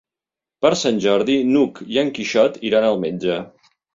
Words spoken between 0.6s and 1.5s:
Per Sant Jordi